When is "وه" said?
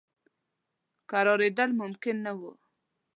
2.39-2.51